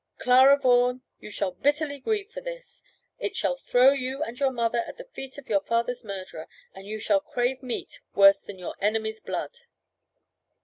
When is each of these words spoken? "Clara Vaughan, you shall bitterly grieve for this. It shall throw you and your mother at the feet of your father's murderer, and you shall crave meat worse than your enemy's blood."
"Clara 0.17 0.57
Vaughan, 0.57 1.03
you 1.19 1.29
shall 1.29 1.51
bitterly 1.51 1.99
grieve 1.99 2.31
for 2.31 2.41
this. 2.41 2.81
It 3.19 3.35
shall 3.35 3.55
throw 3.55 3.91
you 3.91 4.23
and 4.23 4.39
your 4.39 4.49
mother 4.49 4.79
at 4.79 4.97
the 4.97 5.03
feet 5.03 5.37
of 5.37 5.47
your 5.47 5.59
father's 5.59 6.03
murderer, 6.03 6.47
and 6.73 6.87
you 6.87 6.99
shall 6.99 7.19
crave 7.21 7.61
meat 7.61 7.99
worse 8.15 8.41
than 8.41 8.57
your 8.57 8.73
enemy's 8.81 9.19
blood." 9.19 9.59